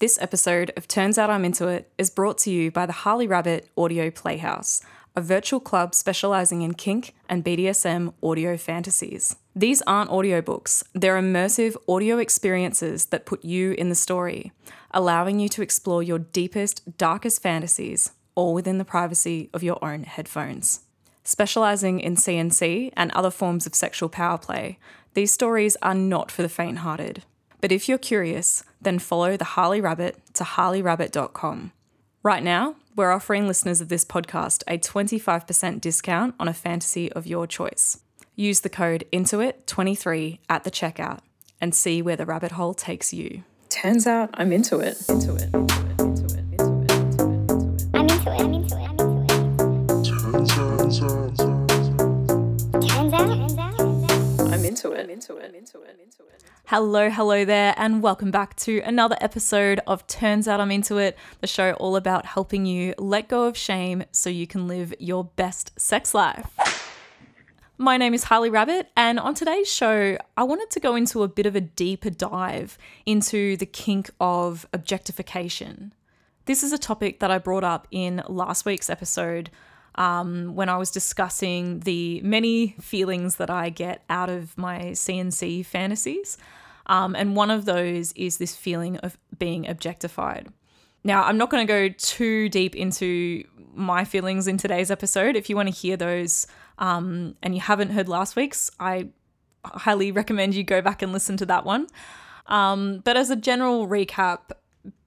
This 0.00 0.16
episode 0.20 0.70
of 0.76 0.86
Turns 0.86 1.18
Out 1.18 1.28
I'm 1.28 1.44
Into 1.44 1.66
It 1.66 1.90
is 1.98 2.08
brought 2.08 2.38
to 2.38 2.52
you 2.52 2.70
by 2.70 2.86
the 2.86 2.92
Harley 2.92 3.26
Rabbit 3.26 3.68
Audio 3.76 4.12
Playhouse, 4.12 4.80
a 5.16 5.20
virtual 5.20 5.58
club 5.58 5.92
specializing 5.92 6.62
in 6.62 6.74
kink 6.74 7.16
and 7.28 7.44
BDSM 7.44 8.14
audio 8.22 8.56
fantasies. 8.56 9.34
These 9.56 9.82
aren't 9.88 10.12
audiobooks, 10.12 10.84
they're 10.94 11.20
immersive 11.20 11.74
audio 11.88 12.18
experiences 12.18 13.06
that 13.06 13.26
put 13.26 13.44
you 13.44 13.72
in 13.72 13.88
the 13.88 13.96
story, 13.96 14.52
allowing 14.92 15.40
you 15.40 15.48
to 15.48 15.62
explore 15.62 16.04
your 16.04 16.20
deepest, 16.20 16.96
darkest 16.96 17.42
fantasies, 17.42 18.12
all 18.36 18.54
within 18.54 18.78
the 18.78 18.84
privacy 18.84 19.50
of 19.52 19.64
your 19.64 19.84
own 19.84 20.04
headphones. 20.04 20.82
Specializing 21.24 21.98
in 21.98 22.14
CNC 22.14 22.92
and 22.96 23.10
other 23.10 23.32
forms 23.32 23.66
of 23.66 23.74
sexual 23.74 24.08
power 24.08 24.38
play, 24.38 24.78
these 25.14 25.32
stories 25.32 25.76
are 25.82 25.92
not 25.92 26.30
for 26.30 26.42
the 26.42 26.48
faint 26.48 26.78
hearted. 26.78 27.24
But 27.60 27.72
if 27.72 27.88
you're 27.88 27.98
curious, 27.98 28.62
then 28.80 28.98
follow 28.98 29.36
the 29.36 29.44
Harley 29.44 29.80
Rabbit 29.80 30.16
to 30.34 30.44
harleyrabbit.com. 30.44 31.72
Right 32.22 32.42
now, 32.42 32.76
we're 32.94 33.12
offering 33.12 33.46
listeners 33.46 33.80
of 33.80 33.88
this 33.88 34.04
podcast 34.04 34.62
a 34.66 34.78
25% 34.78 35.80
discount 35.80 36.34
on 36.38 36.48
a 36.48 36.54
fantasy 36.54 37.10
of 37.12 37.26
your 37.26 37.46
choice. 37.46 38.00
Use 38.36 38.60
the 38.60 38.68
code 38.68 39.04
INTOIT23 39.12 40.38
at 40.48 40.64
the 40.64 40.70
checkout 40.70 41.20
and 41.60 41.74
see 41.74 42.02
where 42.02 42.16
the 42.16 42.26
rabbit 42.26 42.52
hole 42.52 42.74
takes 42.74 43.12
you. 43.12 43.42
Turns 43.68 44.06
out 44.06 44.30
I'm 44.34 44.52
into 44.52 44.78
it. 44.78 44.96
Into 45.08 45.34
it. 45.34 45.52
Into 45.54 45.74
it. 45.74 46.00
Into 46.00 46.24
it. 46.34 46.40
I'm 47.94 48.08
into 48.08 48.32
it. 48.32 48.40
I'm 48.40 48.54
into 48.54 48.76
it. 48.76 48.88
I'm 48.88 48.98
into 48.98 49.22
it. 49.22 50.04
Turns 50.04 50.50
out, 50.52 50.78
turns 50.78 51.00
out, 51.02 51.38
turns 51.38 51.40
out. 51.40 51.68
Turns 52.88 53.12
out. 53.14 53.30
I'm 54.52 54.64
into 54.64 54.92
it. 54.92 55.00
I'm 55.00 55.10
into 55.10 55.36
it. 55.36 55.44
I'm 55.48 55.54
into 55.54 55.82
it. 55.82 55.98
Into 56.00 56.22
it. 56.22 56.44
Hello, 56.70 57.08
hello 57.08 57.46
there, 57.46 57.72
and 57.78 58.02
welcome 58.02 58.30
back 58.30 58.54
to 58.56 58.80
another 58.80 59.16
episode 59.22 59.80
of 59.86 60.06
Turns 60.06 60.46
Out 60.46 60.60
I'm 60.60 60.70
Into 60.70 60.98
It, 60.98 61.16
the 61.40 61.46
show 61.46 61.72
all 61.72 61.96
about 61.96 62.26
helping 62.26 62.66
you 62.66 62.92
let 62.98 63.26
go 63.26 63.44
of 63.44 63.56
shame 63.56 64.04
so 64.12 64.28
you 64.28 64.46
can 64.46 64.68
live 64.68 64.92
your 64.98 65.24
best 65.24 65.72
sex 65.80 66.12
life. 66.12 66.46
My 67.78 67.96
name 67.96 68.12
is 68.12 68.24
Harley 68.24 68.50
Rabbit, 68.50 68.90
and 68.98 69.18
on 69.18 69.32
today's 69.32 69.72
show, 69.72 70.18
I 70.36 70.42
wanted 70.42 70.68
to 70.72 70.78
go 70.78 70.94
into 70.94 71.22
a 71.22 71.28
bit 71.28 71.46
of 71.46 71.56
a 71.56 71.62
deeper 71.62 72.10
dive 72.10 72.76
into 73.06 73.56
the 73.56 73.64
kink 73.64 74.10
of 74.20 74.66
objectification. 74.74 75.94
This 76.44 76.62
is 76.62 76.74
a 76.74 76.78
topic 76.78 77.20
that 77.20 77.30
I 77.30 77.38
brought 77.38 77.64
up 77.64 77.88
in 77.90 78.22
last 78.28 78.66
week's 78.66 78.90
episode 78.90 79.48
um, 79.98 80.54
when 80.54 80.68
I 80.68 80.76
was 80.76 80.90
discussing 80.92 81.80
the 81.80 82.20
many 82.22 82.76
feelings 82.80 83.36
that 83.36 83.50
I 83.50 83.68
get 83.68 84.04
out 84.08 84.30
of 84.30 84.56
my 84.56 84.92
CNC 84.92 85.66
fantasies. 85.66 86.38
Um, 86.86 87.14
and 87.16 87.36
one 87.36 87.50
of 87.50 87.64
those 87.64 88.12
is 88.12 88.38
this 88.38 88.56
feeling 88.56 88.96
of 88.98 89.18
being 89.38 89.68
objectified. 89.68 90.48
Now, 91.02 91.24
I'm 91.24 91.36
not 91.36 91.50
going 91.50 91.66
to 91.66 91.70
go 91.70 91.88
too 91.98 92.48
deep 92.48 92.76
into 92.76 93.44
my 93.74 94.04
feelings 94.04 94.46
in 94.46 94.56
today's 94.56 94.90
episode. 94.90 95.34
If 95.34 95.50
you 95.50 95.56
want 95.56 95.68
to 95.68 95.74
hear 95.74 95.96
those 95.96 96.46
um, 96.78 97.34
and 97.42 97.54
you 97.54 97.60
haven't 97.60 97.90
heard 97.90 98.08
last 98.08 98.36
week's, 98.36 98.70
I 98.78 99.08
highly 99.64 100.12
recommend 100.12 100.54
you 100.54 100.62
go 100.62 100.80
back 100.80 101.02
and 101.02 101.12
listen 101.12 101.36
to 101.38 101.46
that 101.46 101.64
one. 101.64 101.88
Um, 102.46 103.00
but 103.04 103.16
as 103.16 103.30
a 103.30 103.36
general 103.36 103.88
recap, 103.88 104.52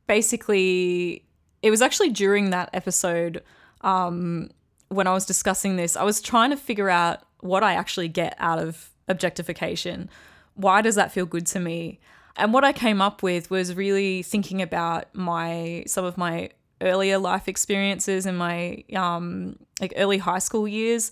basically, 0.05 1.23
it 1.61 1.71
was 1.71 1.81
actually 1.81 2.09
during 2.09 2.49
that 2.49 2.69
episode 2.73 3.41
um, 3.81 4.49
when 4.91 5.07
I 5.07 5.13
was 5.13 5.25
discussing 5.25 5.77
this, 5.77 5.95
I 5.95 6.03
was 6.03 6.21
trying 6.21 6.49
to 6.49 6.57
figure 6.57 6.89
out 6.89 7.21
what 7.39 7.63
I 7.63 7.73
actually 7.73 8.09
get 8.09 8.35
out 8.39 8.59
of 8.59 8.89
objectification. 9.07 10.09
Why 10.55 10.81
does 10.81 10.95
that 10.95 11.11
feel 11.11 11.25
good 11.25 11.47
to 11.47 11.59
me? 11.59 11.99
And 12.35 12.53
what 12.53 12.63
I 12.63 12.73
came 12.73 13.01
up 13.01 13.23
with 13.23 13.49
was 13.49 13.73
really 13.73 14.21
thinking 14.21 14.61
about 14.61 15.13
my 15.15 15.83
some 15.87 16.03
of 16.03 16.17
my 16.17 16.49
earlier 16.81 17.17
life 17.17 17.47
experiences 17.47 18.25
in 18.25 18.35
my 18.35 18.83
um, 18.93 19.57
like 19.79 19.93
early 19.95 20.17
high 20.17 20.39
school 20.39 20.67
years. 20.67 21.11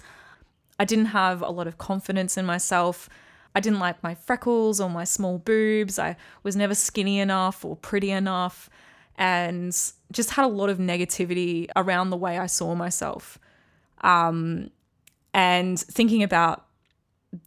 I 0.78 0.86
didn't 0.86 1.08
have 1.08 1.42
a 1.42 1.50
lot 1.50 1.68
of 1.68 1.78
confidence 1.78 2.38
in 2.38 2.46
myself. 2.46 3.10
I 3.56 3.62
didn't 3.62 3.80
like 3.80 4.04
my 4.04 4.14
freckles 4.14 4.80
or 4.82 4.90
my 4.90 5.06
small 5.06 5.38
boobs. 5.38 5.98
I 5.98 6.18
was 6.44 6.56
never 6.56 6.76
skinny 6.76 7.20
enough 7.20 7.64
or 7.64 7.76
pretty 7.76 8.12
enough 8.12 8.70
and 9.18 9.72
just 10.12 10.32
had 10.32 10.46
a 10.46 10.48
lot 10.48 10.70
of 10.70 10.80
negativity 10.80 11.68
around 11.76 12.10
the 12.10 12.18
way 12.18 12.38
I 12.38 12.46
saw 12.46 12.76
myself. 12.76 13.38
Um, 14.02 14.72
and 15.34 15.80
thinking 15.80 16.24
about 16.24 16.66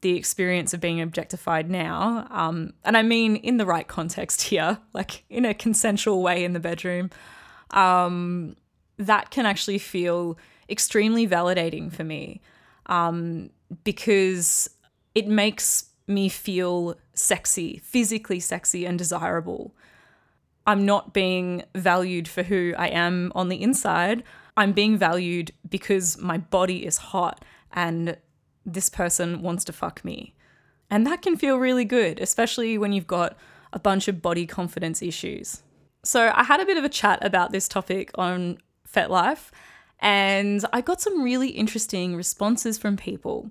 the 0.00 0.16
experience 0.16 0.72
of 0.72 0.80
being 0.80 1.00
objectified 1.00 1.68
now, 1.68 2.26
um, 2.30 2.72
and 2.84 2.96
I 2.96 3.02
mean 3.02 3.36
in 3.36 3.56
the 3.56 3.66
right 3.66 3.86
context 3.86 4.42
here, 4.50 4.78
like 4.92 5.24
in 5.28 5.44
a 5.44 5.54
consensual 5.54 6.22
way 6.22 6.44
in 6.44 6.52
the 6.52 6.60
bedroom, 6.60 7.10
um, 7.70 8.56
that 8.98 9.30
can 9.30 9.46
actually 9.46 9.78
feel 9.78 10.38
extremely 10.68 11.26
validating 11.26 11.92
for 11.92 12.04
me 12.04 12.40
um, 12.86 13.50
because 13.84 14.70
it 15.14 15.26
makes 15.26 15.86
me 16.06 16.28
feel 16.28 16.96
sexy, 17.14 17.80
physically 17.84 18.40
sexy 18.40 18.84
and 18.84 18.98
desirable. 18.98 19.74
I'm 20.66 20.86
not 20.86 21.12
being 21.12 21.64
valued 21.74 22.28
for 22.28 22.42
who 22.42 22.74
I 22.78 22.88
am 22.88 23.32
on 23.34 23.48
the 23.48 23.60
inside. 23.60 24.22
I'm 24.56 24.72
being 24.72 24.98
valued 24.98 25.52
because 25.68 26.18
my 26.18 26.38
body 26.38 26.84
is 26.84 26.98
hot 26.98 27.44
and 27.72 28.16
this 28.66 28.88
person 28.88 29.42
wants 29.42 29.64
to 29.64 29.72
fuck 29.72 30.04
me. 30.04 30.34
And 30.90 31.06
that 31.06 31.22
can 31.22 31.36
feel 31.36 31.56
really 31.56 31.84
good, 31.84 32.20
especially 32.20 32.76
when 32.76 32.92
you've 32.92 33.06
got 33.06 33.36
a 33.72 33.78
bunch 33.78 34.08
of 34.08 34.20
body 34.20 34.46
confidence 34.46 35.02
issues. 35.02 35.62
So 36.04 36.32
I 36.34 36.44
had 36.44 36.60
a 36.60 36.66
bit 36.66 36.76
of 36.76 36.84
a 36.84 36.88
chat 36.88 37.24
about 37.24 37.52
this 37.52 37.68
topic 37.68 38.10
on 38.16 38.58
FetLife 38.92 39.50
and 40.00 40.64
I 40.72 40.80
got 40.80 41.00
some 41.00 41.22
really 41.22 41.48
interesting 41.48 42.16
responses 42.16 42.76
from 42.76 42.96
people. 42.96 43.50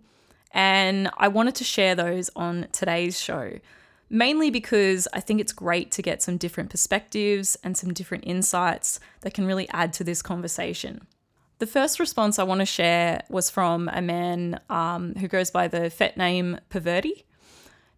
And 0.52 1.10
I 1.18 1.30
wanted 1.30 1.56
to 1.56 1.64
share 1.64 1.96
those 1.96 2.30
on 2.36 2.68
today's 2.74 3.20
show 3.20 3.60
mainly 4.12 4.52
because 4.52 5.08
I 5.14 5.22
think 5.22 5.40
it's 5.40 5.54
great 5.54 5.90
to 5.94 6.02
get 6.02 6.22
some 6.22 6.38
different 6.38 6.70
perspectives 6.70 7.58
and 7.64 7.78
some 7.78 7.94
different 7.94 8.26
insights 8.28 9.00
that 9.22 9.34
can 9.34 9.46
really 9.46 9.70
add 9.70 9.94
to 9.94 10.04
this 10.04 10.22
conversation. 10.22 11.08
The 11.60 11.68
first 11.68 12.00
response 12.00 12.38
I 12.38 12.44
want 12.44 12.60
to 12.60 12.66
share 12.66 13.24
was 13.30 13.50
from 13.50 13.90
a 13.94 14.02
man 14.02 14.60
um, 14.70 15.16
who 15.16 15.28
goes 15.28 15.50
by 15.50 15.68
the 15.68 15.90
fet 15.90 16.18
name 16.18 16.60
Perverti. 16.70 17.24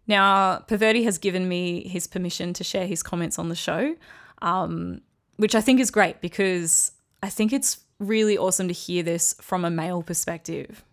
Now, 0.06 0.58
Perverti 0.68 1.02
has 1.04 1.18
given 1.18 1.48
me 1.48 1.88
his 1.88 2.06
permission 2.06 2.52
to 2.54 2.64
share 2.64 2.86
his 2.86 3.02
comments 3.02 3.38
on 3.38 3.48
the 3.48 3.56
show, 3.56 3.96
um, 4.40 5.00
which 5.36 5.54
I 5.54 5.60
think 5.60 5.80
is 5.80 5.90
great 5.90 6.20
because 6.20 6.92
I 7.22 7.28
think 7.28 7.52
it's 7.52 7.80
really 7.98 8.38
awesome 8.38 8.68
to 8.68 8.74
hear 8.74 9.02
this 9.02 9.34
from 9.40 9.64
a 9.64 9.70
male 9.70 10.02
perspective. 10.02 10.84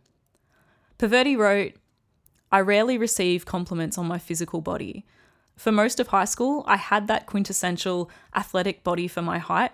Perverti 0.98 1.38
wrote, 1.38 1.74
I 2.52 2.60
rarely 2.60 2.98
receive 2.98 3.46
compliments 3.46 3.98
on 3.98 4.08
my 4.08 4.20
physical 4.20 4.62
body. 4.62 5.06
For 5.56 5.72
most 5.72 6.00
of 6.00 6.08
high 6.08 6.26
school, 6.26 6.64
I 6.68 6.76
had 6.76 7.08
that 7.08 7.26
quintessential 7.26 8.10
athletic 8.36 8.84
body 8.84 9.08
for 9.08 9.22
my 9.22 9.38
height, 9.38 9.72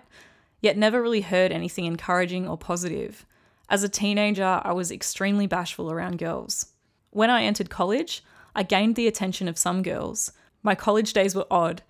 yet 0.60 0.76
never 0.76 1.02
really 1.02 1.22
heard 1.22 1.50
anything 1.50 1.86
encouraging 1.86 2.46
or 2.46 2.56
positive. 2.56 3.26
As 3.68 3.82
a 3.82 3.88
teenager, 3.88 4.60
I 4.62 4.72
was 4.72 4.92
extremely 4.92 5.46
bashful 5.46 5.90
around 5.90 6.18
girls. 6.18 6.66
When 7.10 7.30
I 7.30 7.42
entered 7.44 7.70
college, 7.70 8.22
I 8.54 8.62
gained 8.62 8.96
the 8.96 9.08
attention 9.08 9.48
of 9.48 9.58
some 9.58 9.82
girls. 9.82 10.32
My 10.62 10.74
college 10.74 11.12
days 11.12 11.34
were 11.34 11.46
odd. 11.50 11.82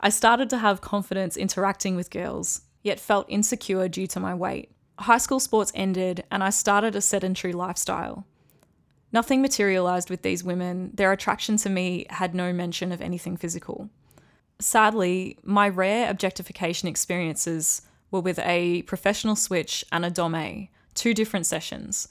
I 0.00 0.10
started 0.10 0.50
to 0.50 0.58
have 0.58 0.80
confidence 0.80 1.36
interacting 1.36 1.96
with 1.96 2.10
girls, 2.10 2.62
yet 2.82 3.00
felt 3.00 3.26
insecure 3.30 3.88
due 3.88 4.06
to 4.08 4.20
my 4.20 4.34
weight. 4.34 4.70
High 4.98 5.18
school 5.18 5.40
sports 5.40 5.72
ended, 5.74 6.24
and 6.30 6.42
I 6.42 6.50
started 6.50 6.94
a 6.94 7.00
sedentary 7.00 7.52
lifestyle. 7.52 8.26
Nothing 9.14 9.42
materialized 9.42 10.10
with 10.10 10.22
these 10.22 10.42
women. 10.42 10.90
Their 10.92 11.12
attraction 11.12 11.56
to 11.58 11.70
me 11.70 12.04
had 12.10 12.34
no 12.34 12.52
mention 12.52 12.90
of 12.90 13.00
anything 13.00 13.36
physical. 13.36 13.88
Sadly, 14.58 15.38
my 15.44 15.68
rare 15.68 16.10
objectification 16.10 16.88
experiences 16.88 17.82
were 18.10 18.20
with 18.20 18.40
a 18.40 18.82
professional 18.82 19.36
switch 19.36 19.84
and 19.92 20.04
a 20.04 20.10
dome, 20.10 20.68
two 20.94 21.14
different 21.14 21.46
sessions. 21.46 22.08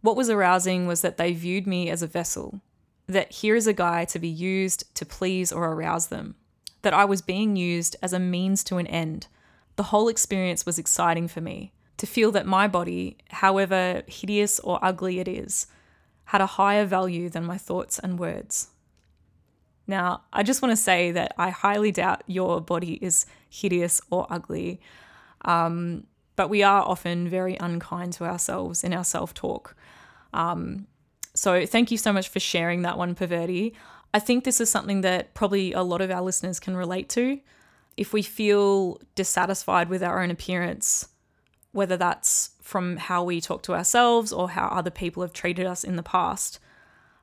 What 0.00 0.14
was 0.14 0.30
arousing 0.30 0.86
was 0.86 1.00
that 1.00 1.16
they 1.16 1.32
viewed 1.32 1.66
me 1.66 1.90
as 1.90 2.02
a 2.02 2.06
vessel, 2.06 2.60
that 3.08 3.32
here 3.32 3.56
is 3.56 3.66
a 3.66 3.72
guy 3.72 4.04
to 4.04 4.20
be 4.20 4.28
used 4.28 4.94
to 4.94 5.04
please 5.04 5.50
or 5.50 5.72
arouse 5.72 6.06
them, 6.06 6.36
that 6.82 6.94
I 6.94 7.04
was 7.04 7.20
being 7.20 7.56
used 7.56 7.96
as 8.00 8.12
a 8.12 8.20
means 8.20 8.62
to 8.64 8.76
an 8.76 8.86
end. 8.86 9.26
The 9.74 9.90
whole 9.90 10.06
experience 10.06 10.64
was 10.64 10.78
exciting 10.78 11.26
for 11.26 11.40
me 11.40 11.72
to 11.96 12.06
feel 12.06 12.30
that 12.30 12.46
my 12.46 12.68
body, 12.68 13.18
however 13.30 14.04
hideous 14.06 14.60
or 14.60 14.78
ugly 14.80 15.18
it 15.18 15.26
is, 15.26 15.66
had 16.28 16.42
a 16.42 16.46
higher 16.46 16.84
value 16.84 17.30
than 17.30 17.44
my 17.44 17.56
thoughts 17.56 17.98
and 17.98 18.18
words. 18.18 18.68
Now, 19.86 20.24
I 20.30 20.42
just 20.42 20.60
want 20.60 20.72
to 20.72 20.76
say 20.76 21.10
that 21.12 21.32
I 21.38 21.48
highly 21.48 21.90
doubt 21.90 22.22
your 22.26 22.60
body 22.60 22.98
is 23.00 23.24
hideous 23.48 24.02
or 24.10 24.26
ugly, 24.28 24.78
um, 25.46 26.06
but 26.36 26.50
we 26.50 26.62
are 26.62 26.82
often 26.82 27.28
very 27.28 27.56
unkind 27.58 28.12
to 28.14 28.24
ourselves 28.24 28.84
in 28.84 28.92
our 28.92 29.04
self 29.04 29.32
talk. 29.32 29.74
Um, 30.34 30.86
so, 31.34 31.64
thank 31.64 31.90
you 31.90 31.96
so 31.96 32.12
much 32.12 32.28
for 32.28 32.40
sharing 32.40 32.82
that 32.82 32.98
one, 32.98 33.14
Perverti. 33.14 33.72
I 34.12 34.18
think 34.18 34.44
this 34.44 34.60
is 34.60 34.70
something 34.70 35.00
that 35.00 35.32
probably 35.32 35.72
a 35.72 35.82
lot 35.82 36.02
of 36.02 36.10
our 36.10 36.22
listeners 36.22 36.60
can 36.60 36.76
relate 36.76 37.08
to. 37.10 37.40
if 37.96 38.12
we 38.12 38.22
feel 38.22 39.00
dissatisfied 39.16 39.88
with 39.88 40.02
our 40.04 40.22
own 40.22 40.30
appearance, 40.30 41.08
whether 41.72 41.96
that's 41.96 42.50
from 42.68 42.98
how 42.98 43.24
we 43.24 43.40
talk 43.40 43.62
to 43.62 43.72
ourselves 43.72 44.30
or 44.30 44.50
how 44.50 44.66
other 44.66 44.90
people 44.90 45.22
have 45.22 45.32
treated 45.32 45.64
us 45.64 45.82
in 45.82 45.96
the 45.96 46.02
past, 46.02 46.58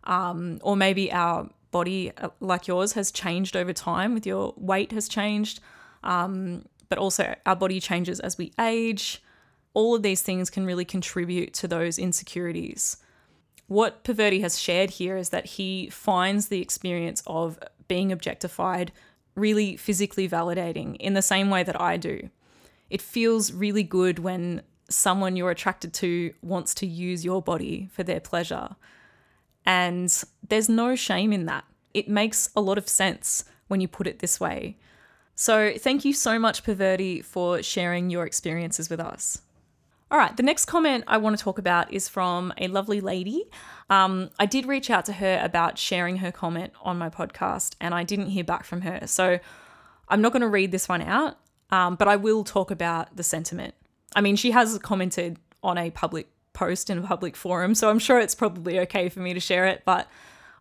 um, 0.05 0.57
or 0.63 0.75
maybe 0.75 1.11
our 1.11 1.47
body, 1.69 2.11
uh, 2.17 2.29
like 2.39 2.67
yours, 2.67 2.93
has 2.93 3.11
changed 3.11 3.55
over 3.55 3.71
time 3.71 4.15
with 4.15 4.25
your 4.25 4.55
weight 4.57 4.91
has 4.91 5.07
changed, 5.07 5.59
um, 6.03 6.65
but 6.89 6.97
also 6.97 7.35
our 7.45 7.55
body 7.55 7.79
changes 7.79 8.19
as 8.19 8.39
we 8.39 8.53
age. 8.59 9.21
All 9.75 9.93
of 9.93 10.01
these 10.01 10.23
things 10.23 10.49
can 10.49 10.65
really 10.65 10.83
contribute 10.83 11.53
to 11.53 11.67
those 11.67 11.99
insecurities. 11.99 12.97
What 13.67 14.03
Perverti 14.03 14.41
has 14.41 14.59
shared 14.59 14.89
here 14.89 15.15
is 15.15 15.29
that 15.29 15.45
he 15.45 15.91
finds 15.91 16.47
the 16.47 16.59
experience 16.59 17.21
of 17.27 17.59
being 17.87 18.11
objectified 18.11 18.91
really 19.35 19.75
physically 19.75 20.27
validating 20.27 20.95
in 20.95 21.13
the 21.13 21.21
same 21.21 21.51
way 21.51 21.61
that 21.61 21.79
I 21.79 21.97
do. 21.97 22.31
It 22.89 22.99
feels 22.99 23.51
really 23.51 23.83
good 23.83 24.17
when 24.17 24.63
someone 24.89 25.35
you're 25.35 25.51
attracted 25.51 25.93
to 25.93 26.33
wants 26.41 26.73
to 26.75 26.85
use 26.85 27.25
your 27.25 27.41
body 27.41 27.89
for 27.91 28.03
their 28.03 28.19
pleasure. 28.19 28.75
And 29.65 30.23
there's 30.47 30.69
no 30.69 30.95
shame 30.95 31.33
in 31.33 31.45
that. 31.45 31.65
It 31.93 32.07
makes 32.07 32.49
a 32.55 32.61
lot 32.61 32.77
of 32.77 32.87
sense 32.87 33.45
when 33.67 33.81
you 33.81 33.87
put 33.87 34.07
it 34.07 34.19
this 34.19 34.39
way. 34.39 34.77
So, 35.33 35.73
thank 35.77 36.05
you 36.05 36.13
so 36.13 36.39
much, 36.39 36.63
Perverti, 36.63 37.23
for 37.23 37.61
sharing 37.61 38.09
your 38.09 38.25
experiences 38.25 38.89
with 38.89 39.01
us. 39.01 39.41
All 40.11 40.19
right, 40.19 40.37
the 40.37 40.43
next 40.43 40.65
comment 40.65 41.03
I 41.07 41.17
want 41.17 41.37
to 41.37 41.43
talk 41.43 41.57
about 41.57 41.91
is 41.91 42.07
from 42.07 42.53
a 42.57 42.67
lovely 42.67 43.01
lady. 43.01 43.49
Um, 43.89 44.29
I 44.39 44.45
did 44.45 44.65
reach 44.65 44.89
out 44.89 45.03
to 45.05 45.13
her 45.13 45.39
about 45.43 45.77
sharing 45.77 46.17
her 46.17 46.31
comment 46.31 46.73
on 46.81 46.97
my 46.97 47.09
podcast, 47.09 47.75
and 47.81 47.93
I 47.93 48.03
didn't 48.03 48.27
hear 48.27 48.43
back 48.43 48.63
from 48.65 48.81
her. 48.81 49.07
So 49.07 49.39
I'm 50.07 50.21
not 50.21 50.31
going 50.31 50.41
to 50.41 50.47
read 50.47 50.71
this 50.71 50.87
one 50.87 51.01
out, 51.01 51.37
um, 51.71 51.95
but 51.95 52.07
I 52.07 52.15
will 52.15 52.43
talk 52.43 52.71
about 52.71 53.17
the 53.17 53.23
sentiment. 53.23 53.73
I 54.15 54.21
mean, 54.21 54.35
she 54.35 54.51
has 54.51 54.77
commented 54.79 55.37
on 55.61 55.77
a 55.77 55.91
public 55.91 56.29
post 56.53 56.89
in 56.89 56.97
a 56.97 57.01
public 57.01 57.35
forum, 57.35 57.75
so 57.75 57.89
I'm 57.89 57.99
sure 57.99 58.19
it's 58.19 58.35
probably 58.35 58.79
okay 58.81 59.09
for 59.09 59.19
me 59.19 59.33
to 59.33 59.39
share 59.39 59.65
it, 59.65 59.83
but 59.85 60.07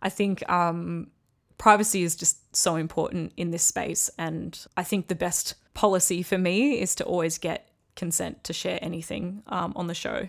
I 0.02 0.10
think 0.10 0.48
um, 0.50 1.08
privacy 1.56 2.02
is 2.02 2.16
just 2.16 2.54
so 2.54 2.76
important 2.76 3.32
in 3.36 3.52
this 3.52 3.62
space. 3.62 4.10
And 4.18 4.58
I 4.76 4.82
think 4.82 5.08
the 5.08 5.14
best 5.14 5.54
policy 5.72 6.22
for 6.22 6.36
me 6.36 6.80
is 6.80 6.94
to 6.96 7.04
always 7.04 7.38
get 7.38 7.68
consent 7.96 8.44
to 8.44 8.52
share 8.52 8.78
anything 8.82 9.42
um, 9.46 9.72
on 9.76 9.86
the 9.86 9.94
show. 9.94 10.28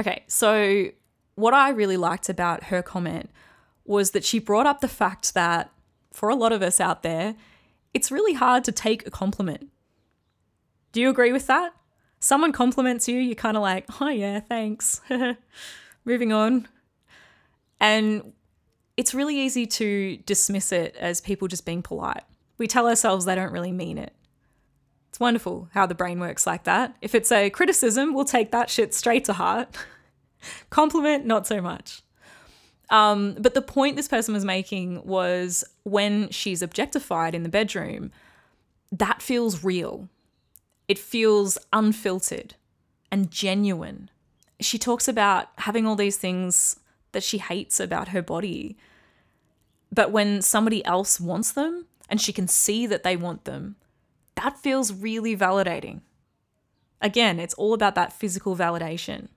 Okay, 0.00 0.24
so 0.26 0.86
what 1.34 1.54
I 1.54 1.70
really 1.70 1.96
liked 1.96 2.28
about 2.28 2.64
her 2.64 2.82
comment 2.82 3.30
was 3.84 4.12
that 4.12 4.24
she 4.24 4.38
brought 4.38 4.66
up 4.66 4.80
the 4.80 4.88
fact 4.88 5.34
that 5.34 5.70
for 6.12 6.28
a 6.28 6.34
lot 6.34 6.52
of 6.52 6.62
us 6.62 6.80
out 6.80 7.02
there, 7.02 7.34
it's 7.92 8.10
really 8.10 8.34
hard 8.34 8.64
to 8.64 8.72
take 8.72 9.06
a 9.06 9.10
compliment. 9.10 9.70
Do 10.92 11.00
you 11.00 11.10
agree 11.10 11.32
with 11.32 11.46
that? 11.48 11.74
Someone 12.24 12.52
compliments 12.52 13.06
you, 13.06 13.18
you're 13.18 13.34
kind 13.34 13.54
of 13.54 13.62
like, 13.62 13.84
oh 14.00 14.08
yeah, 14.08 14.40
thanks. 14.40 15.02
Moving 16.06 16.32
on. 16.32 16.66
And 17.78 18.32
it's 18.96 19.12
really 19.12 19.38
easy 19.38 19.66
to 19.66 20.16
dismiss 20.24 20.72
it 20.72 20.96
as 20.96 21.20
people 21.20 21.48
just 21.48 21.66
being 21.66 21.82
polite. 21.82 22.22
We 22.56 22.66
tell 22.66 22.88
ourselves 22.88 23.26
they 23.26 23.34
don't 23.34 23.52
really 23.52 23.72
mean 23.72 23.98
it. 23.98 24.14
It's 25.10 25.20
wonderful 25.20 25.68
how 25.74 25.84
the 25.84 25.94
brain 25.94 26.18
works 26.18 26.46
like 26.46 26.64
that. 26.64 26.96
If 27.02 27.14
it's 27.14 27.30
a 27.30 27.50
criticism, 27.50 28.14
we'll 28.14 28.24
take 28.24 28.52
that 28.52 28.70
shit 28.70 28.94
straight 28.94 29.26
to 29.26 29.34
heart. 29.34 29.76
Compliment, 30.70 31.26
not 31.26 31.46
so 31.46 31.60
much. 31.60 32.00
Um, 32.88 33.34
but 33.38 33.52
the 33.52 33.60
point 33.60 33.96
this 33.96 34.08
person 34.08 34.32
was 34.32 34.46
making 34.46 35.04
was 35.04 35.62
when 35.82 36.30
she's 36.30 36.62
objectified 36.62 37.34
in 37.34 37.42
the 37.42 37.50
bedroom, 37.50 38.12
that 38.92 39.20
feels 39.20 39.62
real. 39.62 40.08
It 40.88 40.98
feels 40.98 41.58
unfiltered 41.72 42.54
and 43.10 43.30
genuine. 43.30 44.10
She 44.60 44.78
talks 44.78 45.08
about 45.08 45.48
having 45.58 45.86
all 45.86 45.96
these 45.96 46.16
things 46.16 46.80
that 47.12 47.22
she 47.22 47.38
hates 47.38 47.80
about 47.80 48.08
her 48.08 48.22
body. 48.22 48.76
But 49.92 50.10
when 50.10 50.42
somebody 50.42 50.84
else 50.84 51.20
wants 51.20 51.52
them 51.52 51.86
and 52.08 52.20
she 52.20 52.32
can 52.32 52.48
see 52.48 52.86
that 52.86 53.02
they 53.02 53.16
want 53.16 53.44
them, 53.44 53.76
that 54.36 54.58
feels 54.58 54.92
really 54.92 55.36
validating. 55.36 56.00
Again, 57.00 57.38
it's 57.38 57.54
all 57.54 57.74
about 57.74 57.94
that 57.94 58.12
physical 58.12 58.56
validation. 58.56 59.28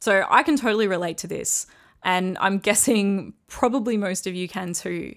So 0.00 0.26
I 0.28 0.42
can 0.42 0.56
totally 0.56 0.86
relate 0.86 1.18
to 1.18 1.26
this, 1.26 1.66
and 2.02 2.36
I'm 2.38 2.58
guessing 2.68 3.34
probably 3.46 3.96
most 3.96 4.26
of 4.26 4.34
you 4.34 4.48
can 4.48 4.72
too. 4.72 5.14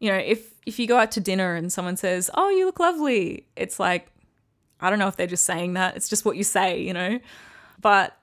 You 0.00 0.10
know, 0.10 0.18
if 0.18 0.52
if 0.66 0.78
you 0.78 0.86
go 0.86 0.98
out 0.98 1.12
to 1.12 1.20
dinner 1.20 1.54
and 1.54 1.72
someone 1.72 1.96
says, 1.96 2.30
"Oh, 2.34 2.50
you 2.50 2.66
look 2.66 2.78
lovely," 2.78 3.46
it's 3.56 3.80
like 3.80 4.10
I 4.80 4.90
don't 4.90 4.98
know 4.98 5.08
if 5.08 5.16
they're 5.16 5.26
just 5.26 5.44
saying 5.44 5.74
that. 5.74 5.96
It's 5.96 6.08
just 6.08 6.24
what 6.24 6.36
you 6.36 6.44
say, 6.44 6.80
you 6.80 6.92
know. 6.92 7.20
But 7.80 8.16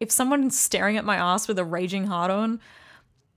if 0.00 0.10
someone's 0.10 0.58
staring 0.58 0.96
at 0.96 1.04
my 1.04 1.16
ass 1.16 1.48
with 1.48 1.58
a 1.58 1.64
raging 1.64 2.06
heart 2.06 2.30
on, 2.30 2.60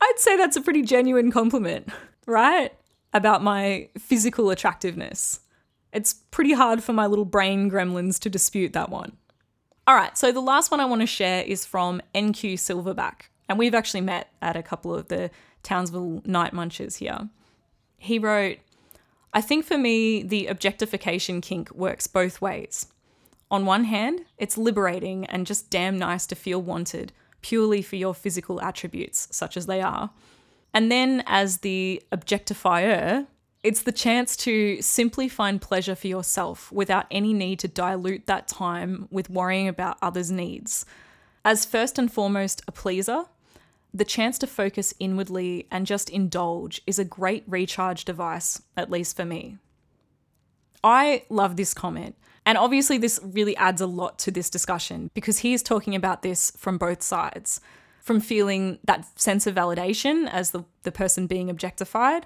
I'd 0.01 0.17
say 0.17 0.37
that's 0.37 0.57
a 0.57 0.61
pretty 0.61 0.81
genuine 0.81 1.31
compliment, 1.31 1.89
right? 2.25 2.73
About 3.13 3.43
my 3.43 3.89
physical 3.97 4.49
attractiveness. 4.49 5.41
It's 5.93 6.13
pretty 6.13 6.53
hard 6.53 6.83
for 6.83 6.93
my 6.93 7.05
little 7.05 7.25
brain 7.25 7.69
gremlins 7.69 8.19
to 8.19 8.29
dispute 8.29 8.73
that 8.73 8.89
one. 8.89 9.17
All 9.87 9.95
right, 9.95 10.17
so 10.17 10.31
the 10.31 10.41
last 10.41 10.71
one 10.71 10.79
I 10.79 10.85
want 10.85 11.01
to 11.01 11.07
share 11.07 11.43
is 11.43 11.65
from 11.65 12.01
NQ 12.15 12.53
Silverback, 12.53 13.23
and 13.49 13.59
we've 13.59 13.75
actually 13.75 14.01
met 14.01 14.31
at 14.41 14.55
a 14.55 14.63
couple 14.63 14.95
of 14.95 15.07
the 15.07 15.31
Townsville 15.63 16.21
night 16.25 16.53
munches 16.53 16.97
here. 16.97 17.29
He 17.97 18.17
wrote, 18.17 18.59
I 19.33 19.41
think 19.41 19.65
for 19.65 19.77
me, 19.77 20.23
the 20.23 20.47
objectification 20.47 21.41
kink 21.41 21.71
works 21.73 22.07
both 22.07 22.41
ways. 22.41 22.87
On 23.49 23.65
one 23.65 23.85
hand, 23.85 24.21
it's 24.37 24.57
liberating 24.57 25.25
and 25.25 25.45
just 25.47 25.69
damn 25.69 25.97
nice 25.97 26.25
to 26.27 26.35
feel 26.35 26.61
wanted 26.61 27.11
purely 27.41 27.81
for 27.81 27.95
your 27.95 28.13
physical 28.13 28.61
attributes, 28.61 29.27
such 29.31 29.57
as 29.57 29.65
they 29.65 29.81
are. 29.81 30.11
And 30.73 30.91
then, 30.91 31.23
as 31.25 31.59
the 31.59 32.01
objectifier, 32.11 33.27
it's 33.63 33.83
the 33.83 33.91
chance 33.91 34.35
to 34.37 34.81
simply 34.81 35.27
find 35.27 35.61
pleasure 35.61 35.95
for 35.95 36.07
yourself 36.07 36.71
without 36.71 37.05
any 37.11 37.33
need 37.33 37.59
to 37.59 37.67
dilute 37.67 38.25
that 38.27 38.47
time 38.47 39.07
with 39.11 39.29
worrying 39.29 39.67
about 39.67 39.97
others' 40.01 40.31
needs. 40.31 40.85
As 41.43 41.65
first 41.65 41.99
and 41.99 42.11
foremost 42.11 42.61
a 42.67 42.71
pleaser, 42.71 43.25
the 43.93 44.05
chance 44.05 44.37
to 44.39 44.47
focus 44.47 44.93
inwardly 44.99 45.67
and 45.71 45.85
just 45.85 46.09
indulge 46.09 46.81
is 46.87 46.99
a 46.99 47.05
great 47.05 47.43
recharge 47.47 48.05
device, 48.05 48.61
at 48.77 48.91
least 48.91 49.15
for 49.15 49.25
me. 49.25 49.57
I 50.83 51.25
love 51.29 51.57
this 51.57 51.73
comment. 51.73 52.15
And 52.45 52.57
obviously, 52.57 52.97
this 52.97 53.19
really 53.21 53.55
adds 53.57 53.81
a 53.81 53.87
lot 53.87 54.17
to 54.19 54.31
this 54.31 54.49
discussion 54.49 55.11
because 55.13 55.39
he 55.39 55.53
is 55.53 55.61
talking 55.61 55.93
about 55.93 56.21
this 56.21 56.51
from 56.57 56.77
both 56.77 57.03
sides 57.03 57.61
from 58.01 58.19
feeling 58.19 58.79
that 58.83 59.07
sense 59.19 59.47
of 59.47 59.55
validation 59.55 60.27
as 60.29 60.51
the, 60.51 60.65
the 60.83 60.91
person 60.91 61.27
being 61.27 61.49
objectified, 61.49 62.25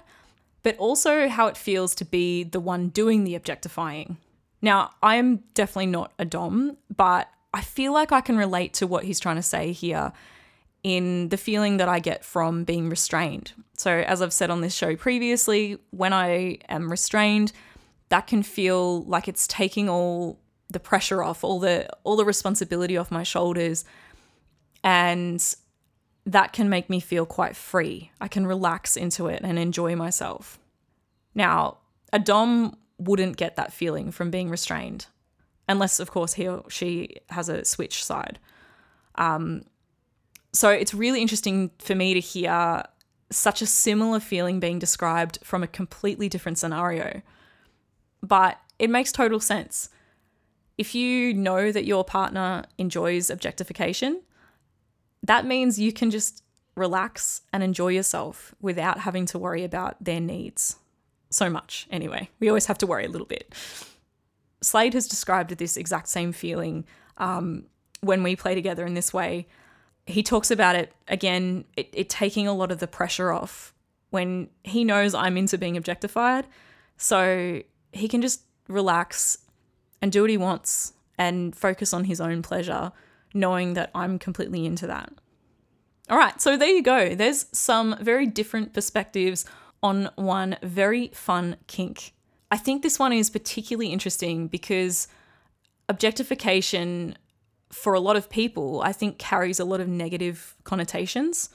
but 0.62 0.76
also 0.78 1.28
how 1.28 1.46
it 1.46 1.56
feels 1.56 1.94
to 1.94 2.04
be 2.04 2.42
the 2.42 2.58
one 2.58 2.88
doing 2.88 3.24
the 3.24 3.34
objectifying. 3.34 4.16
Now, 4.62 4.92
I 5.02 5.16
am 5.16 5.44
definitely 5.54 5.86
not 5.86 6.12
a 6.18 6.24
Dom, 6.24 6.78
but 6.94 7.28
I 7.52 7.60
feel 7.60 7.92
like 7.92 8.10
I 8.10 8.22
can 8.22 8.36
relate 8.38 8.72
to 8.74 8.86
what 8.86 9.04
he's 9.04 9.20
trying 9.20 9.36
to 9.36 9.42
say 9.42 9.72
here 9.72 10.12
in 10.86 11.30
the 11.30 11.36
feeling 11.36 11.78
that 11.78 11.88
I 11.88 11.98
get 11.98 12.24
from 12.24 12.62
being 12.62 12.88
restrained. 12.88 13.52
So, 13.76 13.90
as 13.90 14.22
I've 14.22 14.32
said 14.32 14.50
on 14.50 14.60
this 14.60 14.72
show 14.72 14.94
previously, 14.94 15.78
when 15.90 16.12
I 16.12 16.58
am 16.68 16.88
restrained, 16.88 17.50
that 18.08 18.28
can 18.28 18.44
feel 18.44 19.02
like 19.02 19.26
it's 19.26 19.48
taking 19.48 19.88
all 19.88 20.38
the 20.70 20.78
pressure 20.78 21.24
off, 21.24 21.42
all 21.42 21.58
the 21.58 21.88
all 22.04 22.14
the 22.14 22.24
responsibility 22.24 22.96
off 22.96 23.10
my 23.10 23.24
shoulders. 23.24 23.84
And 24.84 25.42
that 26.24 26.52
can 26.52 26.68
make 26.68 26.88
me 26.88 27.00
feel 27.00 27.26
quite 27.26 27.56
free. 27.56 28.12
I 28.20 28.28
can 28.28 28.46
relax 28.46 28.96
into 28.96 29.26
it 29.26 29.40
and 29.42 29.58
enjoy 29.58 29.96
myself. 29.96 30.56
Now, 31.34 31.78
a 32.12 32.20
Dom 32.20 32.76
wouldn't 32.96 33.36
get 33.36 33.56
that 33.56 33.72
feeling 33.72 34.12
from 34.12 34.30
being 34.30 34.50
restrained, 34.50 35.06
unless, 35.68 35.98
of 35.98 36.12
course, 36.12 36.34
he 36.34 36.46
or 36.46 36.62
she 36.70 37.16
has 37.30 37.48
a 37.48 37.64
switch 37.64 38.04
side. 38.04 38.38
Um, 39.16 39.64
so 40.56 40.70
it's 40.70 40.94
really 40.94 41.20
interesting 41.20 41.70
for 41.78 41.94
me 41.94 42.14
to 42.14 42.20
hear 42.20 42.82
such 43.30 43.60
a 43.60 43.66
similar 43.66 44.20
feeling 44.20 44.60
being 44.60 44.78
described 44.78 45.38
from 45.42 45.62
a 45.62 45.66
completely 45.66 46.28
different 46.28 46.58
scenario. 46.58 47.22
But 48.22 48.58
it 48.78 48.88
makes 48.88 49.12
total 49.12 49.40
sense. 49.40 49.90
If 50.78 50.94
you 50.94 51.34
know 51.34 51.72
that 51.72 51.84
your 51.84 52.04
partner 52.04 52.64
enjoys 52.78 53.30
objectification, 53.30 54.22
that 55.22 55.44
means 55.44 55.78
you 55.78 55.92
can 55.92 56.10
just 56.10 56.42
relax 56.74 57.42
and 57.52 57.62
enjoy 57.62 57.88
yourself 57.88 58.54
without 58.60 59.00
having 59.00 59.26
to 59.26 59.38
worry 59.38 59.64
about 59.64 60.02
their 60.02 60.20
needs 60.20 60.76
so 61.30 61.50
much. 61.50 61.86
Anyway, 61.90 62.30
we 62.38 62.48
always 62.48 62.66
have 62.66 62.78
to 62.78 62.86
worry 62.86 63.04
a 63.04 63.10
little 63.10 63.26
bit. 63.26 63.54
Slade 64.60 64.94
has 64.94 65.08
described 65.08 65.50
this 65.50 65.76
exact 65.76 66.08
same 66.08 66.32
feeling 66.32 66.84
um, 67.16 67.64
when 68.00 68.22
we 68.22 68.36
play 68.36 68.54
together 68.54 68.86
in 68.86 68.94
this 68.94 69.12
way. 69.12 69.46
He 70.06 70.22
talks 70.22 70.50
about 70.50 70.76
it 70.76 70.92
again, 71.08 71.64
it, 71.76 71.88
it 71.92 72.08
taking 72.08 72.46
a 72.46 72.54
lot 72.54 72.70
of 72.70 72.78
the 72.78 72.86
pressure 72.86 73.32
off 73.32 73.74
when 74.10 74.48
he 74.62 74.84
knows 74.84 75.14
I'm 75.14 75.36
into 75.36 75.58
being 75.58 75.76
objectified. 75.76 76.46
So 76.96 77.62
he 77.92 78.08
can 78.08 78.22
just 78.22 78.42
relax 78.68 79.38
and 80.00 80.12
do 80.12 80.22
what 80.22 80.30
he 80.30 80.36
wants 80.36 80.92
and 81.18 81.54
focus 81.56 81.92
on 81.92 82.04
his 82.04 82.20
own 82.20 82.42
pleasure, 82.42 82.92
knowing 83.34 83.74
that 83.74 83.90
I'm 83.94 84.18
completely 84.18 84.66
into 84.66 84.86
that. 84.86 85.12
All 86.08 86.18
right, 86.18 86.40
so 86.40 86.56
there 86.56 86.68
you 86.68 86.82
go. 86.82 87.14
There's 87.14 87.46
some 87.52 87.96
very 88.00 88.26
different 88.26 88.72
perspectives 88.72 89.44
on 89.82 90.10
one 90.14 90.56
very 90.62 91.08
fun 91.08 91.56
kink. 91.66 92.12
I 92.50 92.58
think 92.58 92.82
this 92.82 92.98
one 92.98 93.12
is 93.12 93.28
particularly 93.28 93.92
interesting 93.92 94.46
because 94.46 95.08
objectification 95.88 97.16
for 97.70 97.94
a 97.94 98.00
lot 98.00 98.16
of 98.16 98.30
people, 98.30 98.80
I 98.82 98.92
think 98.92 99.18
carries 99.18 99.60
a 99.60 99.64
lot 99.64 99.80
of 99.80 99.88
negative 99.88 100.54
connotations. 100.64 101.50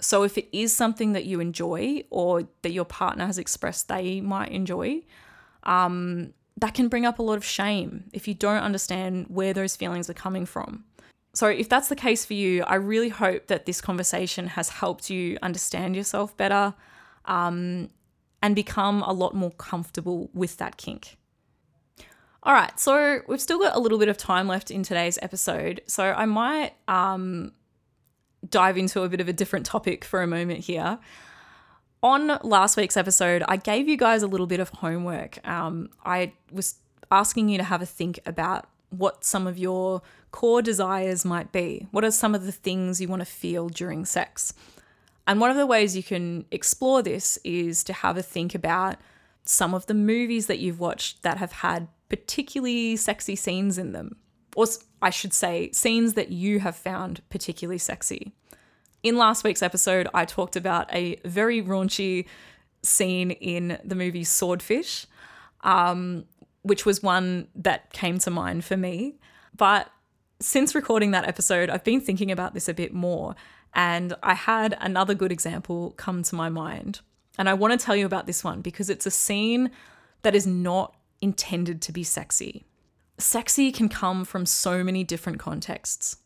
So 0.00 0.22
if 0.22 0.38
it 0.38 0.48
is 0.56 0.72
something 0.72 1.12
that 1.12 1.24
you 1.24 1.40
enjoy 1.40 2.04
or 2.10 2.48
that 2.62 2.72
your 2.72 2.84
partner 2.84 3.26
has 3.26 3.38
expressed 3.38 3.88
they 3.88 4.20
might 4.20 4.50
enjoy, 4.50 5.02
um, 5.64 6.32
that 6.56 6.74
can 6.74 6.88
bring 6.88 7.04
up 7.04 7.18
a 7.18 7.22
lot 7.22 7.36
of 7.36 7.44
shame 7.44 8.04
if 8.12 8.26
you 8.26 8.34
don't 8.34 8.62
understand 8.62 9.26
where 9.28 9.52
those 9.52 9.76
feelings 9.76 10.08
are 10.10 10.14
coming 10.14 10.46
from. 10.46 10.84
So, 11.34 11.46
if 11.46 11.68
that's 11.68 11.88
the 11.88 11.96
case 11.96 12.24
for 12.24 12.34
you, 12.34 12.64
I 12.64 12.76
really 12.76 13.10
hope 13.10 13.46
that 13.46 13.66
this 13.66 13.80
conversation 13.80 14.48
has 14.48 14.70
helped 14.70 15.10
you 15.10 15.38
understand 15.42 15.94
yourself 15.94 16.36
better 16.36 16.74
um, 17.26 17.90
and 18.42 18.56
become 18.56 19.02
a 19.02 19.12
lot 19.12 19.34
more 19.34 19.52
comfortable 19.52 20.30
with 20.32 20.56
that 20.56 20.78
kink. 20.78 21.17
All 22.48 22.54
right, 22.54 22.80
so 22.80 23.20
we've 23.26 23.42
still 23.42 23.58
got 23.58 23.76
a 23.76 23.78
little 23.78 23.98
bit 23.98 24.08
of 24.08 24.16
time 24.16 24.48
left 24.48 24.70
in 24.70 24.82
today's 24.82 25.18
episode, 25.20 25.82
so 25.86 26.02
I 26.02 26.24
might 26.24 26.72
um, 26.88 27.52
dive 28.48 28.78
into 28.78 29.02
a 29.02 29.08
bit 29.10 29.20
of 29.20 29.28
a 29.28 29.34
different 29.34 29.66
topic 29.66 30.02
for 30.02 30.22
a 30.22 30.26
moment 30.26 30.60
here. 30.60 30.98
On 32.02 32.38
last 32.42 32.78
week's 32.78 32.96
episode, 32.96 33.44
I 33.46 33.58
gave 33.58 33.86
you 33.86 33.98
guys 33.98 34.22
a 34.22 34.26
little 34.26 34.46
bit 34.46 34.60
of 34.60 34.70
homework. 34.70 35.46
Um, 35.46 35.90
I 36.06 36.32
was 36.50 36.76
asking 37.10 37.50
you 37.50 37.58
to 37.58 37.64
have 37.64 37.82
a 37.82 37.86
think 37.86 38.18
about 38.24 38.66
what 38.88 39.26
some 39.26 39.46
of 39.46 39.58
your 39.58 40.00
core 40.30 40.62
desires 40.62 41.26
might 41.26 41.52
be. 41.52 41.86
What 41.90 42.02
are 42.02 42.10
some 42.10 42.34
of 42.34 42.46
the 42.46 42.52
things 42.52 42.98
you 42.98 43.08
want 43.08 43.20
to 43.20 43.26
feel 43.26 43.68
during 43.68 44.06
sex? 44.06 44.54
And 45.26 45.38
one 45.38 45.50
of 45.50 45.58
the 45.58 45.66
ways 45.66 45.94
you 45.94 46.02
can 46.02 46.46
explore 46.50 47.02
this 47.02 47.38
is 47.44 47.84
to 47.84 47.92
have 47.92 48.16
a 48.16 48.22
think 48.22 48.54
about 48.54 48.96
some 49.44 49.74
of 49.74 49.84
the 49.84 49.92
movies 49.92 50.46
that 50.46 50.60
you've 50.60 50.80
watched 50.80 51.22
that 51.24 51.36
have 51.36 51.52
had 51.52 51.88
particularly 52.08 52.96
sexy 52.96 53.36
scenes 53.36 53.78
in 53.78 53.92
them. 53.92 54.16
Or 54.56 54.66
I 55.00 55.10
should 55.10 55.32
say, 55.32 55.70
scenes 55.72 56.14
that 56.14 56.30
you 56.30 56.60
have 56.60 56.76
found 56.76 57.20
particularly 57.30 57.78
sexy. 57.78 58.32
In 59.02 59.16
last 59.16 59.44
week's 59.44 59.62
episode, 59.62 60.08
I 60.12 60.24
talked 60.24 60.56
about 60.56 60.92
a 60.92 61.20
very 61.24 61.62
raunchy 61.62 62.26
scene 62.82 63.30
in 63.30 63.78
the 63.84 63.94
movie 63.94 64.24
Swordfish, 64.24 65.06
um, 65.62 66.24
which 66.62 66.84
was 66.84 67.02
one 67.02 67.48
that 67.54 67.92
came 67.92 68.18
to 68.20 68.30
mind 68.30 68.64
for 68.64 68.76
me. 68.76 69.18
But 69.56 69.90
since 70.40 70.74
recording 70.74 71.12
that 71.12 71.26
episode, 71.26 71.70
I've 71.70 71.84
been 71.84 72.00
thinking 72.00 72.30
about 72.30 72.54
this 72.54 72.68
a 72.68 72.74
bit 72.74 72.92
more, 72.92 73.36
and 73.74 74.14
I 74.22 74.34
had 74.34 74.76
another 74.80 75.14
good 75.14 75.30
example 75.30 75.92
come 75.96 76.22
to 76.24 76.34
my 76.34 76.48
mind. 76.48 77.00
And 77.38 77.48
I 77.48 77.54
want 77.54 77.78
to 77.78 77.84
tell 77.84 77.94
you 77.94 78.06
about 78.06 78.26
this 78.26 78.42
one 78.42 78.60
because 78.62 78.90
it's 78.90 79.06
a 79.06 79.10
scene 79.10 79.70
that 80.22 80.34
is 80.34 80.46
not 80.46 80.96
intended 81.20 81.82
to 81.82 81.92
be 81.92 82.02
sexy. 82.02 82.64
Sexy 83.18 83.72
can 83.72 83.88
come 83.88 84.24
from 84.24 84.46
so 84.46 84.84
many 84.84 85.02
different 85.02 85.38
contexts. 85.38 86.18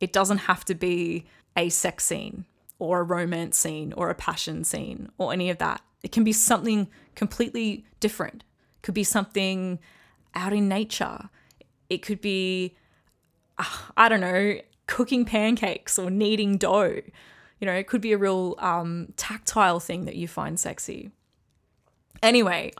It 0.00 0.12
doesn't 0.12 0.38
have 0.38 0.64
to 0.66 0.74
be 0.74 1.26
a 1.56 1.68
sex 1.68 2.04
scene 2.04 2.46
or 2.78 3.00
a 3.00 3.02
romance 3.02 3.58
scene 3.58 3.92
or 3.92 4.08
a 4.08 4.14
passion 4.14 4.64
scene 4.64 5.10
or 5.18 5.32
any 5.32 5.50
of 5.50 5.58
that. 5.58 5.82
It 6.02 6.12
can 6.12 6.24
be 6.24 6.32
something 6.32 6.88
completely 7.14 7.84
different. 8.00 8.44
It 8.76 8.82
could 8.82 8.94
be 8.94 9.04
something 9.04 9.78
out 10.34 10.52
in 10.52 10.68
nature. 10.68 11.28
It 11.90 11.98
could 11.98 12.20
be, 12.20 12.76
ah, 13.58 13.90
I 13.96 14.08
don't 14.08 14.20
know, 14.20 14.60
cooking 14.86 15.24
pancakes 15.24 15.98
or 15.98 16.10
kneading 16.10 16.56
dough. 16.56 17.02
You 17.60 17.66
know, 17.66 17.72
it 17.72 17.88
could 17.88 18.00
be 18.00 18.12
a 18.12 18.18
real 18.18 18.54
um, 18.58 19.12
tactile 19.16 19.80
thing 19.80 20.04
that 20.04 20.14
you 20.14 20.28
find 20.28 20.58
sexy. 20.58 21.10
Anyway, 22.22 22.72